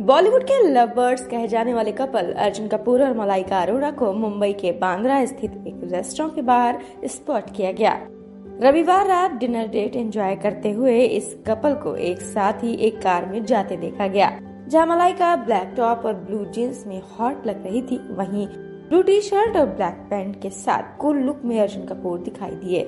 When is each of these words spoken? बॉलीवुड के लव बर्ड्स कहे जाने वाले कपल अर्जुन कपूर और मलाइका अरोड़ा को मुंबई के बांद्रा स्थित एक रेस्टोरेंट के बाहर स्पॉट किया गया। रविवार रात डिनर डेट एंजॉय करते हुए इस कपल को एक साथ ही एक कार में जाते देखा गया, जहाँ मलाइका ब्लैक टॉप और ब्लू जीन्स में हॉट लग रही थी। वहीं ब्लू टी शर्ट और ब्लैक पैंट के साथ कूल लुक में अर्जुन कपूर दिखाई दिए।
बॉलीवुड 0.00 0.42
के 0.42 0.56
लव 0.64 0.92
बर्ड्स 0.96 1.26
कहे 1.26 1.48
जाने 1.48 1.72
वाले 1.74 1.92
कपल 1.92 2.30
अर्जुन 2.34 2.68
कपूर 2.68 3.02
और 3.02 3.16
मलाइका 3.16 3.58
अरोड़ा 3.58 3.90
को 3.90 4.12
मुंबई 4.12 4.52
के 4.52 4.70
बांद्रा 4.72 5.24
स्थित 5.24 5.64
एक 5.66 5.80
रेस्टोरेंट 5.92 6.34
के 6.34 6.42
बाहर 6.42 6.78
स्पॉट 7.06 7.50
किया 7.56 7.72
गया। 7.72 7.92
रविवार 8.62 9.06
रात 9.06 9.32
डिनर 9.32 9.66
डेट 9.66 9.96
एंजॉय 9.96 10.36
करते 10.36 10.70
हुए 10.70 10.98
इस 10.98 11.34
कपल 11.46 11.74
को 11.74 11.94
एक 11.96 12.20
साथ 12.22 12.62
ही 12.62 12.74
एक 12.78 13.00
कार 13.02 13.26
में 13.26 13.44
जाते 13.44 13.76
देखा 13.76 14.06
गया, 14.06 14.30
जहाँ 14.68 14.86
मलाइका 14.86 15.34
ब्लैक 15.36 15.74
टॉप 15.76 16.06
और 16.06 16.14
ब्लू 16.16 16.44
जीन्स 16.46 16.86
में 16.86 17.00
हॉट 17.10 17.46
लग 17.46 17.66
रही 17.66 17.82
थी। 17.82 17.98
वहीं 18.10 18.46
ब्लू 18.46 19.02
टी 19.02 19.20
शर्ट 19.20 19.56
और 19.56 19.66
ब्लैक 19.66 20.06
पैंट 20.10 20.40
के 20.42 20.50
साथ 20.50 20.96
कूल 20.98 21.18
लुक 21.18 21.44
में 21.44 21.58
अर्जुन 21.60 21.84
कपूर 21.86 22.18
दिखाई 22.20 22.54
दिए। 22.56 22.82